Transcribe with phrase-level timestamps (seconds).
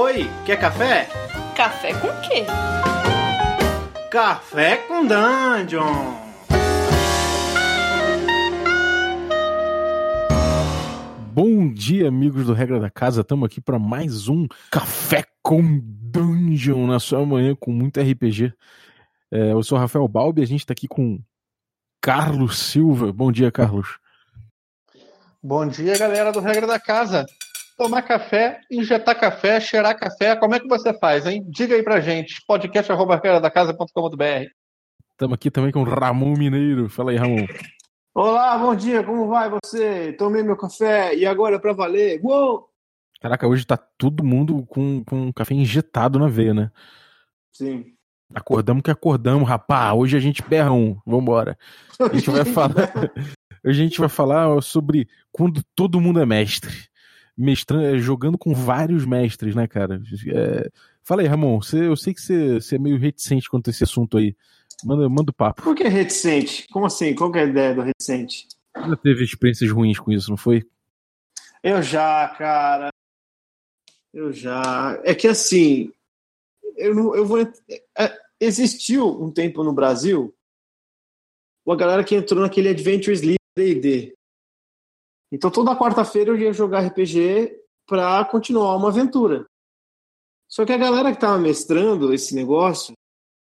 [0.00, 1.08] Oi, quer café?
[1.56, 2.44] Café com quê?
[4.08, 6.14] Café com Dungeon!
[11.32, 13.22] Bom dia, amigos do Regra da Casa.
[13.22, 18.54] Estamos aqui para mais um Café com Dungeon na sua manhã com muito RPG.
[19.32, 21.18] É, eu sou Rafael Balbi, a gente está aqui com
[22.00, 23.12] Carlos Silva.
[23.12, 23.98] Bom dia, Carlos.
[25.42, 27.26] Bom dia, galera do Regra da Casa.
[27.78, 31.44] Tomar café, injetar café, cheirar café, como é que você faz, hein?
[31.46, 34.50] Diga aí pra gente, podcast.com.br.
[35.12, 36.88] Estamos aqui também com Ramon Mineiro.
[36.88, 37.46] Fala aí, Ramon.
[38.12, 40.12] Olá, bom dia, como vai você?
[40.14, 42.20] Tomei meu café e agora é pra valer.
[42.20, 42.68] Uou!
[43.20, 46.72] Caraca, hoje tá todo mundo com, com café injetado na veia, né?
[47.52, 47.94] Sim.
[48.34, 49.92] Acordamos que acordamos, rapá.
[49.92, 50.98] Hoje a gente berra um.
[51.06, 51.56] Vambora.
[52.00, 52.92] A gente vai falar.
[53.64, 56.88] Hoje a gente vai falar sobre quando todo mundo é mestre.
[57.38, 60.02] Mestrando, jogando com vários mestres, né, cara?
[60.34, 60.68] É...
[61.02, 61.62] Fala aí, Ramon.
[61.62, 64.34] Você, eu sei que você, você é meio reticente quanto a esse assunto aí.
[64.84, 65.62] Manda, manda o papo.
[65.62, 66.66] Por que reticente?
[66.68, 67.14] Como assim?
[67.14, 68.48] Qual que é a ideia do reticente?
[68.76, 70.64] Já teve experiências ruins com isso, não foi?
[71.62, 72.90] Eu já, cara.
[74.12, 75.00] Eu já.
[75.04, 75.92] É que assim,
[76.76, 77.40] eu, não, eu vou.
[77.40, 80.34] É, existiu um tempo no Brasil
[81.68, 84.14] uma galera que entrou naquele Adventures League D&D.
[85.30, 89.46] Então toda quarta-feira eu ia jogar RPG para continuar uma aventura.
[90.48, 92.94] Só que a galera que estava mestrando esse negócio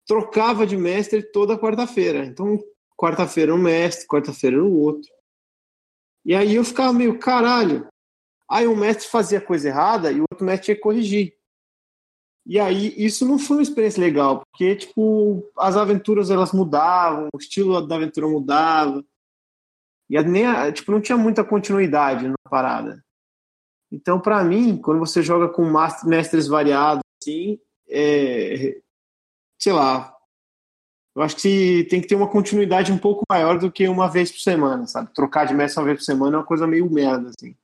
[0.06, 2.26] trocava de mestre toda quarta-feira.
[2.26, 2.60] Então
[2.98, 5.10] quarta-feira um mestre, quarta-feira o outro.
[6.26, 7.88] E aí eu ficava meio caralho.
[8.50, 11.34] Aí um mestre fazia coisa errada e o outro mestre que corrigir.
[12.46, 17.38] E aí isso não foi uma experiência legal, porque tipo as aventuras elas mudavam, o
[17.38, 19.04] estilo da aventura mudava.
[20.12, 23.04] E nem tipo não tinha muita continuidade na parada.
[23.92, 25.66] Então para mim, quando você joga com
[26.06, 27.60] mestres variados assim,
[27.90, 28.82] é,
[29.60, 30.14] sei lá,
[31.16, 34.32] eu acho que tem que ter uma continuidade um pouco maior do que uma vez
[34.32, 35.14] por semana, sabe?
[35.14, 37.56] Trocar de mestre uma vez por semana é uma coisa meio merda assim.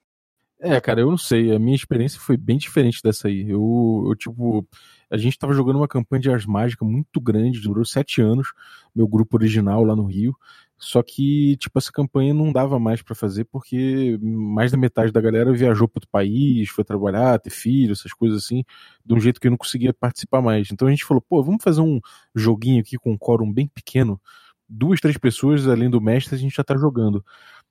[0.59, 1.55] É, cara, eu não sei.
[1.55, 3.49] A minha experiência foi bem diferente dessa aí.
[3.49, 4.67] Eu, eu tipo,
[5.09, 8.53] a gente tava jogando uma campanha de Ars Mágica muito grande, durou sete anos,
[8.93, 10.35] meu grupo original lá no Rio.
[10.79, 15.19] Só que, tipo, essa campanha não dava mais para fazer porque mais da metade da
[15.19, 18.63] galera viajou para outro país, foi trabalhar, ter filho, essas coisas assim,
[19.03, 20.69] de um jeito que eu não conseguia participar mais.
[20.71, 21.99] Então a gente falou, pô, vamos fazer um
[22.35, 24.21] joguinho aqui com um quórum bem pequeno,
[24.69, 27.25] duas, três pessoas além do mestre, a gente já tá jogando.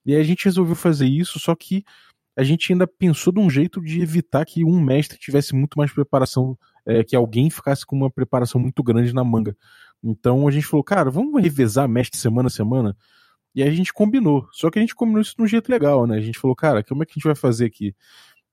[0.04, 1.84] E aí a gente resolveu fazer isso, só que
[2.36, 5.90] a gente ainda pensou de um jeito de evitar que um mestre tivesse muito mais
[5.92, 9.56] preparação, é, que alguém ficasse com uma preparação muito grande na manga.
[10.06, 12.96] Então a gente falou, cara, vamos revezar mestre semana a semana?
[13.54, 14.48] E a gente combinou.
[14.52, 16.16] Só que a gente combinou isso de um jeito legal, né?
[16.16, 17.94] A gente falou, cara, como é que a gente vai fazer aqui?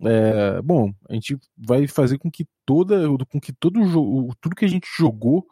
[0.02, 4.66] É, bom, a gente vai fazer com que toda, com que todo jogo, tudo que
[4.66, 5.46] a gente jogou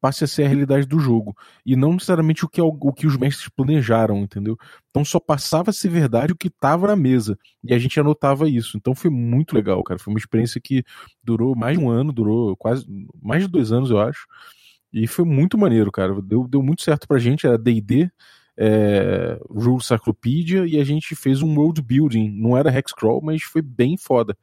[0.00, 3.16] passe a ser a realidade do jogo e não necessariamente o que, o que os
[3.16, 4.56] mestres planejaram, entendeu?
[4.90, 8.48] Então só passava a ser verdade o que estava na mesa e a gente anotava
[8.48, 8.76] isso.
[8.76, 10.00] Então foi muito legal, cara.
[10.00, 10.82] Foi uma experiência que
[11.22, 12.84] durou mais de um ano, durou quase
[13.22, 14.26] mais de dois anos, eu acho.
[14.92, 16.20] E foi muito maneiro, cara.
[16.20, 17.46] Deu, deu muito certo pra gente.
[17.46, 18.10] Era DD,
[18.56, 22.30] é, Rule Cyclopedia e a gente fez um world building.
[22.30, 24.36] Não era Hexcrawl, mas foi bem foda.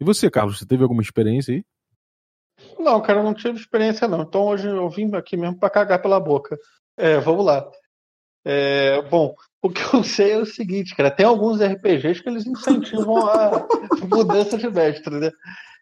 [0.00, 1.64] E você, Carlos, você teve alguma experiência aí?
[2.78, 4.22] Não, cara, eu não tive experiência não.
[4.22, 6.56] Então hoje eu vim aqui mesmo para cagar pela boca.
[6.96, 7.68] É, vamos lá.
[8.44, 12.46] É, bom, o que eu sei é o seguinte, cara, tem alguns RPGs que eles
[12.46, 13.66] incentivam a
[14.10, 15.30] mudança de mestre, né?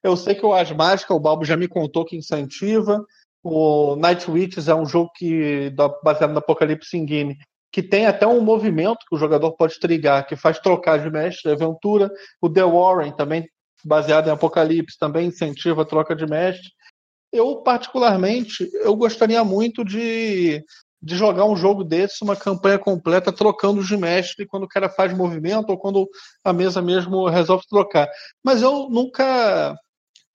[0.02, 3.04] Eu sei que o As Mágica, o Balbo já me contou que incentiva.
[3.48, 7.38] O Night Witches é um jogo que baseado no Apocalipse Engine,
[7.70, 11.52] que tem até um movimento que o jogador pode trigar, que faz trocar de mestre,
[11.52, 12.10] aventura.
[12.40, 13.48] O The Warren também
[13.84, 16.68] baseado em Apocalipse, também incentiva a troca de mestre.
[17.32, 20.60] Eu, particularmente, eu gostaria muito de,
[21.00, 25.16] de jogar um jogo desse, uma campanha completa, trocando de mestre quando o cara faz
[25.16, 26.08] movimento ou quando
[26.42, 28.08] a mesa mesmo resolve trocar.
[28.42, 29.72] Mas eu nunca,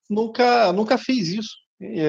[0.08, 1.61] nunca, nunca fiz isso,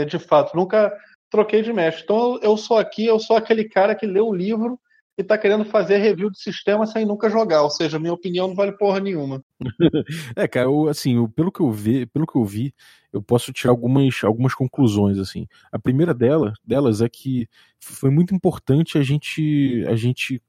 [0.05, 0.55] de fato.
[0.55, 0.91] Nunca
[1.29, 2.03] troquei de mestre.
[2.03, 4.79] Então eu sou aqui, eu sou aquele cara que lê o livro
[5.17, 8.55] e está querendo fazer review de sistema sem nunca jogar, ou seja, minha opinião não
[8.55, 9.43] vale porra nenhuma.
[10.35, 12.73] é, cara, eu, assim, eu, pelo que eu vi, pelo que eu vi,
[13.11, 15.47] eu posso tirar algumas, algumas conclusões assim.
[15.71, 17.47] A primeira dela, delas é que
[17.79, 20.41] foi muito importante a gente a gente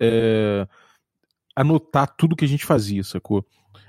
[0.00, 0.66] é,
[1.54, 3.44] anotar tudo que a gente fazia, sacou?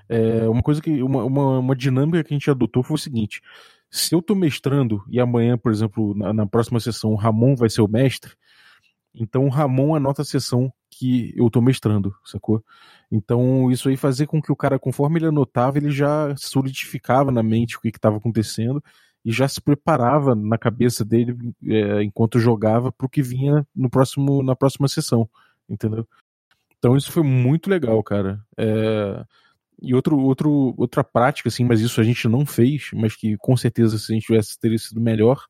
[0.09, 3.41] É, uma coisa que uma, uma, uma dinâmica que a gente adotou foi o seguinte:
[3.89, 7.69] se eu tô mestrando e amanhã, por exemplo, na, na próxima sessão o Ramon vai
[7.69, 8.33] ser o mestre,
[9.13, 12.63] Então o Ramon anota a sessão que eu tô mestrando, sacou?
[13.11, 17.41] Então isso aí fazia com que o cara, conforme ele anotava, ele já solidificava na
[17.43, 18.83] mente o que estava acontecendo
[19.25, 21.35] e já se preparava na cabeça dele
[21.65, 25.29] é, enquanto jogava para o que vinha no próximo, na próxima sessão,
[25.67, 26.07] entendeu?
[26.77, 28.41] Então isso foi muito legal, cara.
[28.57, 29.25] É...
[29.81, 33.55] E outro, outro, outra prática, assim, mas isso a gente não fez, mas que com
[33.55, 35.45] certeza se a gente tivesse teria sido melhor,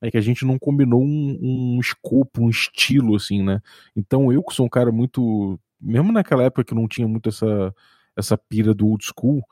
[0.00, 1.38] é que a gente não combinou um,
[1.76, 3.60] um escopo, um estilo, assim, né?
[3.96, 5.58] Então eu que sou um cara muito.
[5.80, 7.74] Mesmo naquela época que não tinha muito essa,
[8.16, 9.42] essa pira do old school,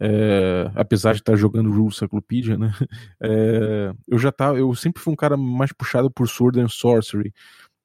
[0.00, 2.72] é, apesar de estar jogando Rule Cyclopedia, né?
[3.20, 7.32] É, eu já tava, eu sempre fui um cara mais puxado por Sword and Sorcery,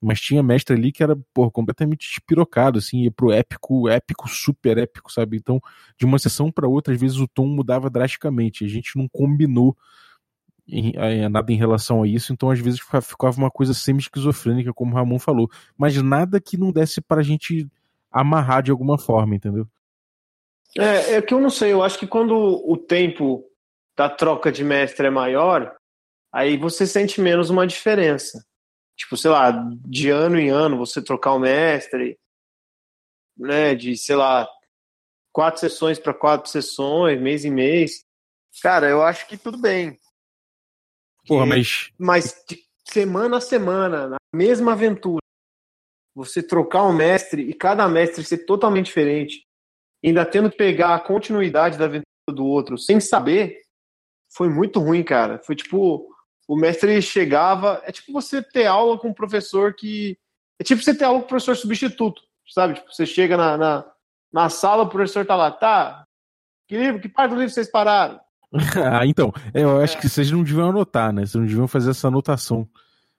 [0.01, 4.77] mas tinha mestre ali que era porra, completamente espirocado, assim, ia pro épico, épico, super
[4.77, 5.37] épico, sabe?
[5.37, 5.61] Então,
[5.97, 8.63] de uma sessão para outra, às vezes o tom mudava drasticamente.
[8.63, 9.75] A gente não combinou
[10.67, 14.93] em, em, nada em relação a isso, então às vezes ficava uma coisa semi-esquizofrênica, como
[14.93, 17.67] o Ramon falou, mas nada que não desse para a gente
[18.11, 19.67] amarrar de alguma forma, entendeu?
[20.77, 23.43] É, é que eu não sei, eu acho que quando o tempo
[23.97, 25.75] da troca de mestre é maior,
[26.31, 28.45] aí você sente menos uma diferença.
[28.99, 29.51] Tipo, sei lá,
[29.85, 32.19] de ano em ano você trocar o mestre,
[33.37, 34.45] né, de, sei lá,
[35.31, 38.03] quatro sessões para quatro sessões, mês em mês.
[38.61, 39.97] Cara, eu acho que tudo bem.
[41.25, 41.89] Porra, mas.
[41.97, 45.21] Mas de semana a semana, na mesma aventura,
[46.13, 49.47] você trocar um mestre e cada mestre ser totalmente diferente,
[50.03, 53.61] ainda tendo que pegar a continuidade da aventura do outro sem saber,
[54.35, 55.39] foi muito ruim, cara.
[55.39, 56.13] Foi tipo,
[56.49, 57.79] o mestre chegava.
[57.85, 60.17] É tipo você ter aula com um professor que.
[60.59, 62.73] É tipo você ter aula com um professor substituto, sabe?
[62.73, 63.85] Tipo, você chega na, na,
[64.33, 66.03] na sala, o professor tá lá, tá?
[66.67, 68.19] Que livro, que parte do livro vocês pararam?
[68.91, 70.01] ah, então, eu acho é.
[70.01, 71.21] que vocês não deviam anotar, né?
[71.21, 72.67] Vocês não deviam fazer essa anotação.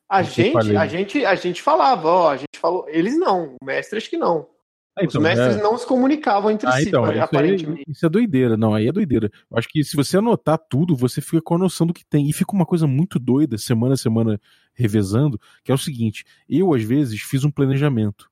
[0.09, 3.97] A gente, a gente, a gente falava, ó, a gente falou, eles não, o mestre
[3.97, 4.49] acho que não.
[4.97, 5.63] Ah, então, Os mestres é...
[5.63, 7.83] não se comunicavam entre ah, si, então, aparentemente.
[7.83, 9.31] Isso é, isso é doideira, não, aí é doideira.
[9.51, 12.29] Eu acho que se você anotar tudo, você fica com a noção do que tem.
[12.29, 14.41] E fica uma coisa muito doida, semana a semana
[14.75, 18.31] revezando, que é o seguinte: eu, às vezes, fiz um planejamento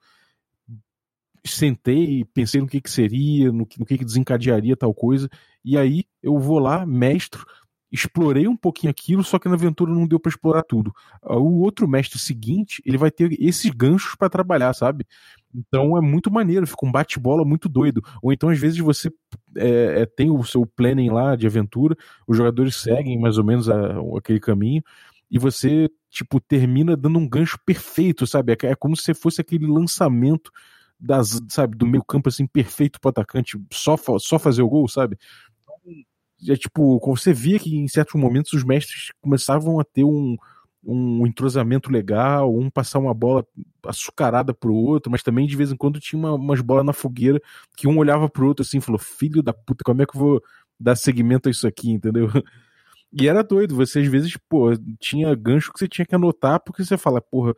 [1.46, 5.28] sentei, pensei no que, que seria, no que, no que, que desencadearia tal coisa,
[5.64, 7.44] e aí eu vou lá, mestro,
[7.90, 10.92] explorei um pouquinho aquilo, só que na aventura não deu para explorar tudo.
[11.22, 15.06] O outro mestre seguinte, ele vai ter esses ganchos para trabalhar, sabe?
[15.54, 18.02] Então é muito maneiro, fica um bate-bola muito doido.
[18.22, 19.10] Ou então, às vezes, você
[19.56, 21.96] é, é, tem o seu planning lá de aventura,
[22.26, 23.76] os jogadores seguem mais ou menos a,
[24.16, 24.82] aquele caminho,
[25.30, 28.52] e você, tipo, termina dando um gancho perfeito, sabe?
[28.52, 30.50] É, é como se fosse aquele lançamento
[31.00, 35.16] das, sabe, do meio campo assim perfeito pro atacante só, só fazer o gol, sabe?
[36.46, 40.36] É tipo, você via que em certos momentos os mestres começavam a ter um,
[40.84, 43.44] um entrosamento legal, um passar uma bola
[43.86, 47.40] açucarada pro outro, mas também de vez em quando tinha uma, umas bolas na fogueira
[47.76, 50.20] que um olhava pro outro assim e falou: Filho da puta, como é que eu
[50.20, 50.42] vou
[50.78, 52.30] dar seguimento a isso aqui, entendeu?
[53.12, 54.70] E era doido, você às vezes, pô,
[55.00, 57.54] tinha gancho que você tinha que anotar, porque você fala, porra,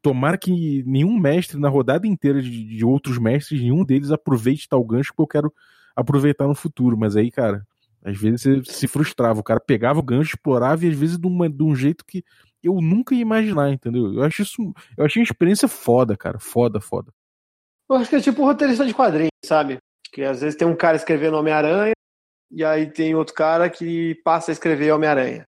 [0.00, 4.82] tomara que nenhum mestre na rodada inteira de, de, outros mestres, nenhum deles aproveite tal
[4.84, 5.52] gancho que eu quero
[5.94, 6.96] aproveitar no futuro.
[6.96, 7.66] Mas aí, cara,
[8.06, 9.40] às vezes você se frustrava.
[9.40, 12.24] O cara pegava o gancho, explorava e às vezes de, uma, de um jeito que
[12.62, 14.14] eu nunca ia imaginar, entendeu?
[14.14, 14.72] Eu acho isso.
[14.96, 16.38] Eu achei uma experiência foda, cara.
[16.38, 17.12] Foda, foda.
[17.90, 19.78] Eu acho que é tipo roteirista de quadrinhos, sabe?
[20.12, 21.94] Que às vezes tem um cara escrevendo Homem-Aranha
[22.50, 25.44] e aí tem outro cara que passa a escrever Homem-Aranha.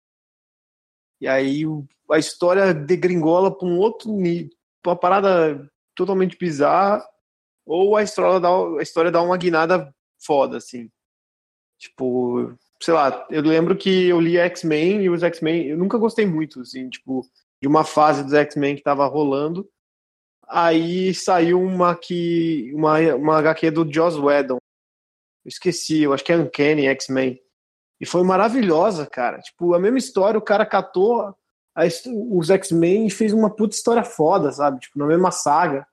[1.22, 1.64] E aí
[2.12, 4.50] a história degringola para um outro nível,
[4.86, 7.04] uma parada totalmente bizarra,
[7.66, 10.90] ou a história dá, a história dá uma guinada foda, assim.
[11.78, 16.26] Tipo, sei lá, eu lembro que eu li X-Men e os X-Men, eu nunca gostei
[16.26, 17.26] muito, assim, tipo,
[17.62, 19.68] de uma fase dos X-Men que tava rolando.
[20.48, 24.58] Aí saiu uma que uma, uma HQ do Joss Whedon.
[25.46, 27.40] Eu esqueci, eu acho que é Uncanny X-Men.
[28.00, 29.40] E foi maravilhosa, cara.
[29.40, 31.36] Tipo, a mesma história, o cara catou
[31.76, 31.84] a,
[32.32, 34.80] os X-Men e fez uma puta história foda, sabe?
[34.80, 35.86] Tipo, na mesma saga.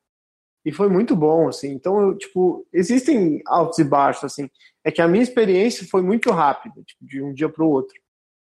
[0.64, 1.72] E foi muito bom, assim.
[1.72, 4.48] Então, eu, tipo, existem altos e baixos, assim.
[4.84, 7.94] É que a minha experiência foi muito rápida, tipo, de um dia para o outro.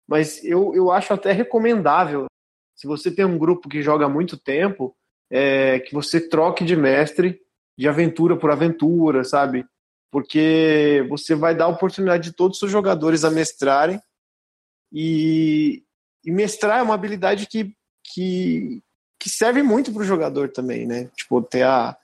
[0.07, 2.27] Mas eu, eu acho até recomendável,
[2.77, 4.97] se você tem um grupo que joga há muito tempo,
[5.31, 7.41] é, que você troque de mestre
[7.77, 9.65] de aventura por aventura, sabe?
[10.11, 14.01] porque você vai dar a oportunidade de todos os jogadores a mestrarem
[14.93, 15.83] e,
[16.25, 18.83] e mestrar é uma habilidade que, que,
[19.19, 21.11] que serve muito para o jogador também, né?
[21.17, 21.97] Tipo, ter a,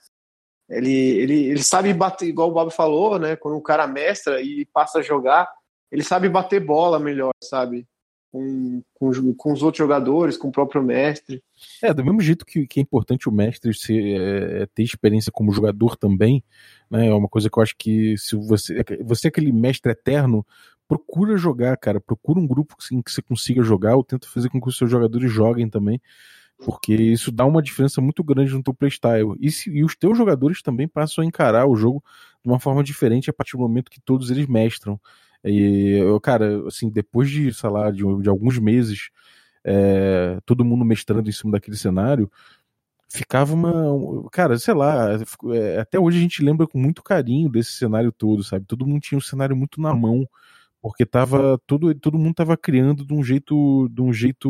[0.69, 3.35] ele, ele, ele sabe bater, igual o Bob falou, né?
[3.35, 5.47] Quando o cara mestra e passa a jogar,
[5.91, 7.87] ele sabe bater bola melhor, sabe?
[8.35, 11.41] com, com, com, os outros jogadores, com o próprio mestre.
[11.81, 15.31] É, do mesmo jeito que, que é importante o mestre ser, é, é ter experiência
[15.31, 16.43] como jogador também,
[16.91, 17.07] né?
[17.07, 20.45] É uma coisa que eu acho que se você, você é aquele mestre eterno,
[20.85, 22.01] procura jogar, cara.
[22.01, 24.91] Procura um grupo assim, que você consiga jogar, ou tenta fazer com que os seus
[24.91, 26.01] jogadores joguem também.
[26.63, 29.35] Porque isso dá uma diferença muito grande no teu playstyle.
[29.39, 32.03] E, se, e os teus jogadores também passam a encarar o jogo
[32.43, 34.99] de uma forma diferente a partir do momento que todos eles mestram.
[35.43, 39.09] E, eu, cara, assim, depois de, sei lá, de, de alguns meses,
[39.63, 42.31] é, todo mundo mestrando em cima daquele cenário,
[43.09, 44.29] ficava uma.
[44.31, 45.09] Cara, sei lá,
[45.53, 48.65] é, até hoje a gente lembra com muito carinho desse cenário todo, sabe?
[48.65, 50.27] Todo mundo tinha um cenário muito na mão,
[50.85, 51.59] porque tava.
[51.65, 54.47] Todo, todo mundo tava criando de um jeito, de um jeito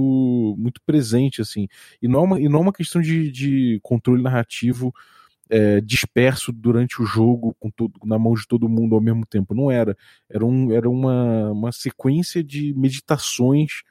[0.57, 1.65] muito presente, assim.
[2.01, 4.93] E não é uma, e não é uma questão de, de controle narrativo
[5.49, 9.55] é, disperso durante o jogo, com todo, na mão de todo mundo ao mesmo tempo.
[9.55, 9.95] Não era.
[10.29, 13.83] Era, um, era uma, uma sequência de meditações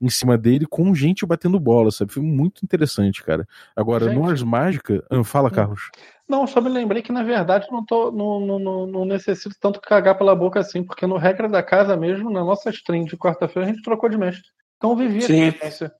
[0.00, 2.12] em cima dele com gente batendo bola, sabe?
[2.12, 3.46] Foi muito interessante, cara.
[3.74, 5.04] Agora, gente, no Ars Mágica.
[5.10, 5.52] Ah, fala, hum.
[5.52, 5.90] Carlos.
[6.28, 9.80] Não, só me lembrei que, na verdade, não, tô, não, não, não, não necessito tanto
[9.80, 13.68] cagar pela boca assim, porque no regra da casa mesmo, na nossa stream de quarta-feira,
[13.68, 14.44] a gente trocou de mestre.
[14.76, 15.92] Então vivi a experiência.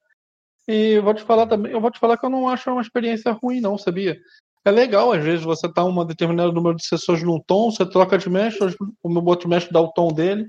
[0.69, 2.83] E eu vou te falar também, eu vou te falar que eu não acho uma
[2.83, 4.19] experiência ruim, não, sabia?
[4.65, 8.19] É legal, às vezes, você tá um determinado número de sessões num tom, você troca
[8.19, 10.47] de mestre, o meu outro mestre dá o tom dele.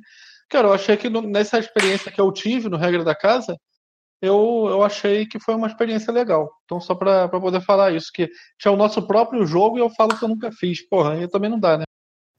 [0.49, 3.55] Cara, eu achei que nessa experiência que eu tive no Regra da Casa,
[4.21, 6.49] eu, eu achei que foi uma experiência legal.
[6.65, 10.17] Então, só para poder falar isso, que tinha o nosso próprio jogo e eu falo
[10.17, 10.87] que eu nunca fiz.
[10.87, 11.83] Porra, aí também não dá, né?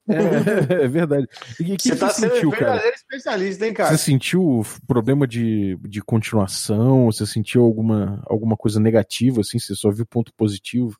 [0.08, 1.26] É, é verdade.
[1.58, 2.82] E que você, tá você sentiu, cara?
[2.88, 3.90] especialista, hein, cara?
[3.90, 7.06] Você sentiu problema de, de continuação?
[7.06, 9.58] Você sentiu alguma, alguma coisa negativa, assim?
[9.58, 10.98] Você só viu ponto positivo?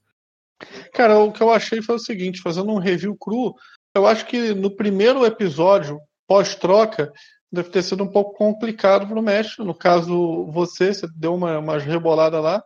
[0.93, 3.55] Cara, o que eu achei foi o seguinte, fazendo um review cru,
[3.95, 5.99] eu acho que no primeiro episódio,
[6.31, 7.13] pós-troca,
[7.51, 9.65] deve ter sido um pouco complicado para o mestre.
[9.65, 12.63] No caso, você, você deu uma, umas reboladas lá,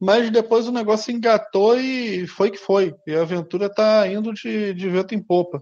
[0.00, 2.94] mas depois o negócio engatou e foi que foi.
[3.08, 5.60] E a aventura está indo de, de vento em popa.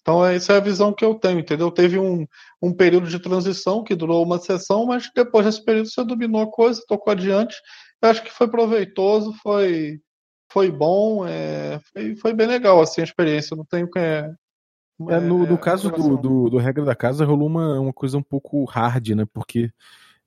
[0.00, 1.70] Então, essa é a visão que eu tenho, entendeu?
[1.70, 2.26] Teve um,
[2.62, 6.50] um período de transição que durou uma sessão, mas depois desse período você dominou a
[6.50, 7.54] coisa, tocou adiante.
[8.00, 10.00] Eu acho que foi proveitoso, foi
[10.50, 13.54] foi bom, é, foi, foi, bem legal assim, a experiência.
[13.54, 14.30] Não tenho é,
[15.08, 18.22] é, no, no caso do, do, do, Regra da Casa rolou uma, uma coisa um
[18.22, 19.24] pouco hard, né?
[19.32, 19.70] Porque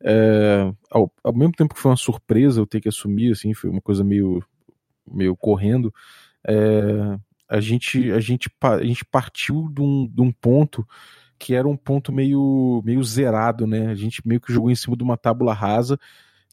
[0.02, 3.70] é, ao, ao, mesmo tempo que foi uma surpresa eu ter que assumir, assim, foi
[3.70, 4.44] uma coisa meio,
[5.12, 5.94] meio correndo.
[6.48, 10.88] É, a gente, a gente, a gente partiu de um, de um ponto
[11.38, 13.88] que era um ponto meio, meio zerado, né?
[13.88, 16.00] A gente meio que jogou em cima de uma tábula rasa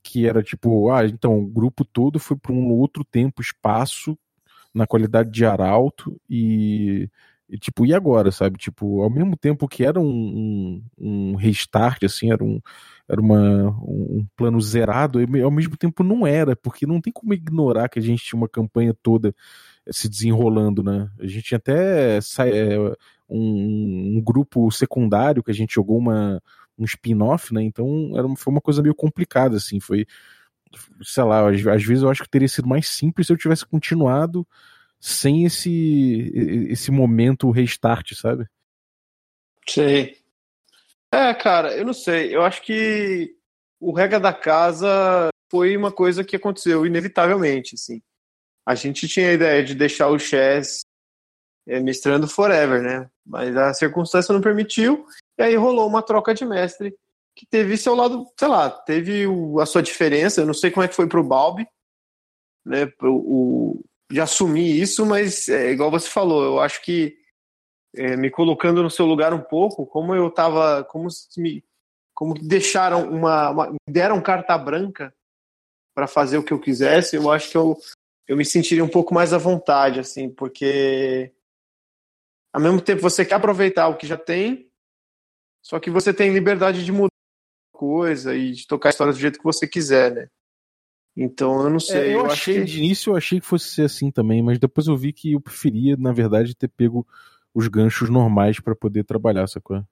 [0.03, 4.17] que era tipo, ah, então o grupo todo foi para um outro tempo, espaço,
[4.73, 7.11] na qualidade de arauto e,
[7.49, 8.59] e, tipo, e agora, sabe?
[8.59, 10.05] Tipo, ao mesmo tempo que era um,
[10.99, 12.61] um, um restart, assim, era um,
[13.09, 17.89] era uma, um plano zerado, ao mesmo tempo não era, porque não tem como ignorar
[17.89, 19.35] que a gente tinha uma campanha toda
[19.91, 21.09] se desenrolando, né?
[21.21, 22.79] A gente tinha até é,
[23.29, 26.43] um, um grupo secundário que a gente jogou uma,
[26.77, 27.63] um spin-off, né?
[27.63, 29.79] Então era, foi uma coisa meio complicada, assim.
[29.79, 30.05] Foi,
[31.03, 33.65] sei lá, às, às, vezes eu acho que teria sido mais simples se eu tivesse
[33.65, 34.47] continuado
[35.07, 36.33] sem esse,
[36.69, 38.45] esse momento restart, sabe?
[39.69, 40.19] Sei.
[41.13, 42.35] É, cara, eu não sei.
[42.35, 43.33] Eu acho que
[43.79, 48.03] o regra da casa foi uma coisa que aconteceu inevitavelmente, assim.
[48.67, 50.81] A gente tinha a ideia de deixar o Chess
[51.69, 53.09] é, mestrando forever, né?
[53.25, 55.07] Mas a circunstância não permitiu
[55.39, 56.93] e aí rolou uma troca de mestre
[57.37, 60.41] que teve seu lado, sei lá, teve o, a sua diferença.
[60.41, 61.65] Eu não sei como é que foi pro Balbi,
[62.65, 62.91] né?
[63.03, 67.19] O, de assumir isso, mas é, igual você falou, eu acho que
[67.95, 71.65] é, me colocando no seu lugar um pouco, como eu tava, como me,
[72.15, 75.15] como deixaram uma, uma deram carta branca
[75.95, 77.77] para fazer o que eu quisesse, eu acho que eu
[78.29, 81.33] eu me sentiria um pouco mais à vontade, assim, porque
[82.53, 84.69] ao mesmo tempo você quer aproveitar o que já tem,
[85.63, 87.11] só que você tem liberdade de mudar
[87.73, 90.31] coisa e de tocar a história do jeito que você quiser, né?
[91.17, 91.99] Então eu não sei.
[91.99, 92.65] É, eu, eu, achei, que...
[92.65, 95.41] de início eu achei que fosse ser assim também, mas depois eu vi que eu
[95.41, 97.07] preferia, na verdade, ter pego
[97.55, 99.83] os ganchos normais para poder trabalhar, sacou?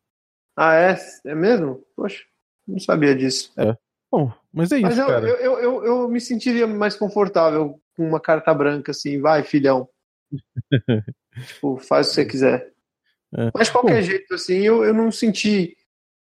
[0.54, 0.98] Ah, é?
[1.24, 1.82] É mesmo?
[1.96, 2.22] Poxa,
[2.68, 3.52] não sabia disso.
[3.56, 3.74] É.
[4.12, 5.26] Bom, mas é isso, mas eu, cara.
[5.26, 9.88] Eu, eu, eu, eu me sentiria mais confortável com uma carta branca assim, vai, filhão.
[11.46, 12.72] tipo, faz o que você quiser.
[13.36, 13.50] É.
[13.52, 14.06] Mas de qualquer Bom.
[14.06, 15.76] jeito, assim, eu, eu não senti.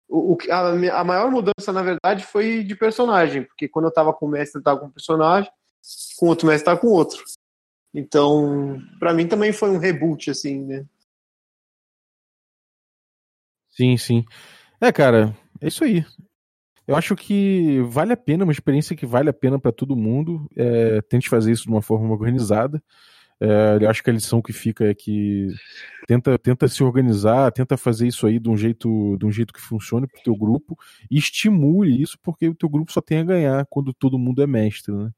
[0.09, 4.25] O, a, a maior mudança, na verdade, foi de personagem, porque quando eu tava com
[4.25, 5.51] o mestre, eu tava com um personagem,
[6.17, 7.23] com outro mestre, tava com outro.
[7.93, 10.85] Então, para mim também foi um reboot, assim, né?
[13.69, 14.25] Sim, sim.
[14.81, 16.05] É, cara, é isso aí.
[16.87, 20.47] Eu acho que vale a pena, uma experiência que vale a pena para todo mundo.
[20.55, 22.81] É, tente fazer isso de uma forma organizada.
[23.39, 25.47] É, acho que a lição que fica é que
[26.07, 29.61] tenta, tenta se organizar, tenta fazer isso aí de um jeito, de um jeito que
[29.61, 30.75] funcione para o teu grupo
[31.09, 34.47] e estimule isso, porque o teu grupo só tem a ganhar quando todo mundo é
[34.47, 35.11] mestre, né?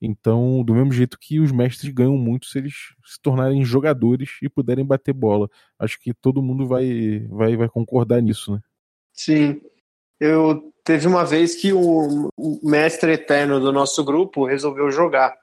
[0.00, 4.48] Então, do mesmo jeito que os mestres ganham muito se eles se tornarem jogadores e
[4.48, 5.48] puderem bater bola.
[5.78, 8.60] Acho que todo mundo vai, vai, vai concordar nisso, né?
[9.12, 9.60] Sim.
[10.20, 15.34] Eu teve uma vez que o, o mestre eterno do nosso grupo resolveu jogar.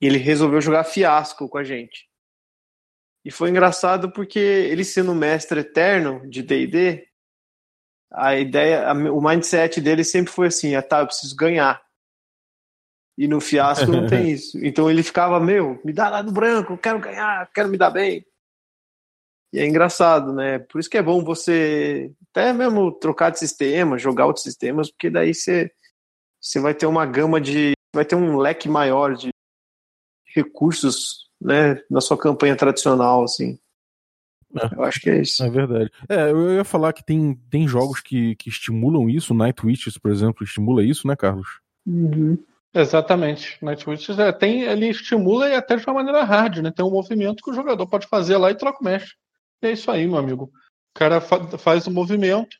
[0.00, 2.08] E ele resolveu jogar fiasco com a gente.
[3.24, 7.06] E foi engraçado porque ele sendo mestre eterno de D&D,
[8.10, 11.82] a ideia, o mindset dele sempre foi assim, ah, tá, eu preciso ganhar.
[13.18, 14.58] E no fiasco não tem isso.
[14.64, 18.24] Então ele ficava, meu, me dá lá no branco, quero ganhar, quero me dar bem.
[19.52, 20.58] E é engraçado, né?
[20.58, 25.10] Por isso que é bom você até mesmo trocar de sistema, jogar outros sistemas, porque
[25.10, 25.70] daí você,
[26.40, 27.72] você vai ter uma gama de.
[27.94, 29.30] vai ter um leque maior de
[30.42, 33.58] recursos né, na sua campanha tradicional, assim.
[34.54, 34.74] É.
[34.74, 35.42] Eu acho que é isso.
[35.42, 35.90] É verdade.
[36.08, 40.10] É, eu ia falar que tem, tem jogos que, que estimulam isso, Night Witches, por
[40.10, 41.60] exemplo, estimula isso, né, Carlos?
[41.86, 42.38] Uhum.
[42.74, 43.58] Exatamente.
[43.62, 46.70] Nightwish é, tem, ele estimula e até de uma maneira hard, né?
[46.70, 49.14] Tem um movimento que o jogador pode fazer lá e troca o mestre.
[49.62, 50.44] E é isso aí, meu amigo.
[50.44, 52.56] O cara fa faz o movimento.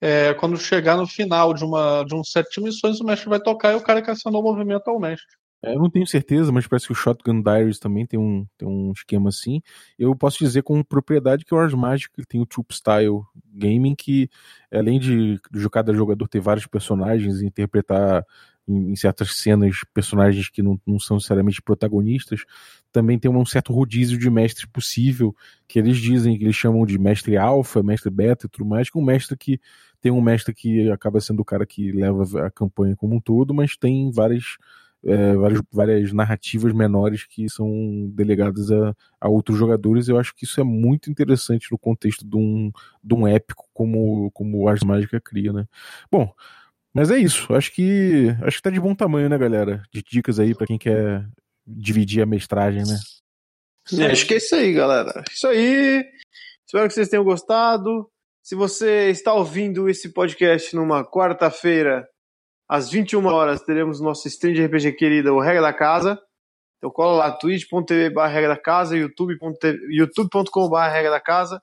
[0.00, 3.40] É, quando chegar no final de, uma, de um set de missões, o mestre vai
[3.40, 5.26] tocar e o cara que acionou o movimento é o mestre.
[5.62, 8.68] É, eu não tenho certeza, mas parece que o Shotgun Diaries também tem um, tem
[8.68, 9.60] um esquema assim.
[9.98, 13.22] Eu posso dizer com propriedade que o Ars Magic tem o Troop Style
[13.52, 14.30] Gaming, que
[14.72, 18.24] além de, de cada jogador ter vários personagens e interpretar
[18.68, 22.44] em, em, certas cenas personagens que não, não são necessariamente protagonistas,
[22.92, 25.34] também tem um certo rodízio de mestres possível,
[25.66, 28.98] que eles dizem que eles chamam de mestre alfa, mestre beta e tudo mais, que
[28.98, 29.60] um mestre que
[30.00, 33.52] tem um mestre que acaba sendo o cara que leva a campanha como um todo,
[33.52, 34.56] mas tem várias,
[35.04, 40.08] é, várias, várias narrativas menores que são delegadas a, a outros jogadores.
[40.08, 42.70] Eu acho que isso é muito interessante no contexto de um,
[43.02, 45.66] de um épico como, como o Ars Mágica cria, né?
[46.10, 46.32] Bom,
[46.92, 47.54] mas é isso.
[47.54, 49.82] Acho que acho que tá de bom tamanho, né, galera?
[49.92, 51.26] De dicas aí para quem quer
[51.66, 52.98] dividir a mestragem, né?
[54.04, 55.22] É, acho que é isso aí, galera.
[55.30, 56.04] Isso aí.
[56.66, 58.10] Espero que vocês tenham gostado.
[58.42, 62.06] Se você está ouvindo esse podcast numa quarta-feira,
[62.68, 66.20] às 21 horas, teremos nosso stream de RPG querida, o Regra da Casa.
[66.78, 69.52] Então cola lá, twitch.tv regra da casa, youtube.com
[69.90, 71.60] YouTube regra da casa.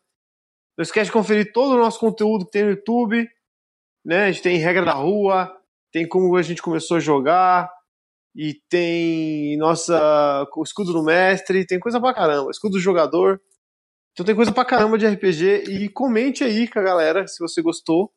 [0.78, 3.26] Não esquece de conferir todo o nosso conteúdo que tem no YouTube
[4.06, 4.26] né?
[4.26, 5.52] A gente tem regra da rua,
[5.92, 7.70] tem como a gente começou a jogar,
[8.36, 13.42] e tem nossa escudo do mestre, tem coisa pra caramba, escudo do jogador.
[14.12, 17.62] Então tem coisa pra caramba de RPG e comente aí com a galera se você
[17.62, 18.12] gostou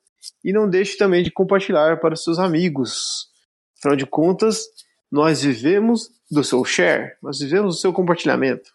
[0.45, 3.29] e não deixe também de compartilhar para seus amigos.
[3.79, 4.65] Afinal de contas,
[5.11, 8.71] nós vivemos do seu share, nós vivemos do seu compartilhamento.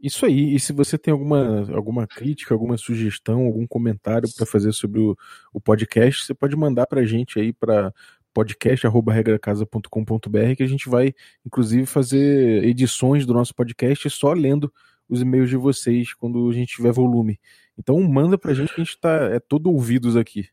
[0.00, 0.54] Isso aí.
[0.54, 5.16] E se você tem alguma, alguma crítica, alguma sugestão, algum comentário para fazer sobre o,
[5.52, 7.92] o podcast, você pode mandar para a gente aí para
[8.34, 14.70] podcast@regracasa.com.br que a gente vai inclusive fazer edições do nosso podcast só lendo
[15.08, 17.40] os e-mails de vocês quando a gente tiver volume.
[17.78, 20.48] Então manda pra gente que a gente tá é todo ouvidos aqui.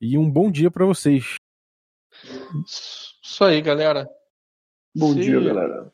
[0.00, 1.34] E um bom dia para vocês.
[2.64, 4.08] Isso aí, galera.
[4.94, 5.20] Bom Se...
[5.20, 5.92] dia, galera.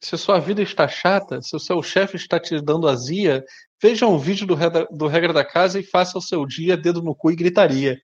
[0.00, 3.42] Se sua vida está chata, se o seu chefe está te dando azia,
[3.80, 7.00] veja um vídeo do, Regra, do Regra da Casa e faça o seu dia dedo
[7.00, 7.98] no cu e gritaria.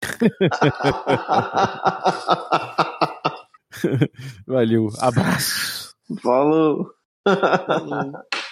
[4.46, 5.92] Valeu, abraço.
[6.22, 6.88] Falou.
[7.26, 8.12] Falou.